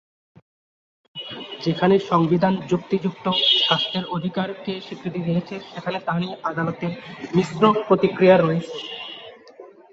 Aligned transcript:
যেখানে 1.63 1.95
সংবিধান 2.11 2.53
যুক্তিযুক্ত 2.69 3.25
"স্বাস্থ্যের 3.59 4.05
অধিকার" 4.15 4.49
কে 4.63 4.73
স্বীকৃতি 4.85 5.19
দিয়েছে, 5.27 5.55
সেখানে 5.71 5.97
তা 6.07 6.13
নিয়ে 6.21 6.35
আদালতের 6.49 6.91
মিশ্র 7.35 7.61
প্রতিক্রিয়া 7.87 8.35
রয়েছে। 8.37 8.75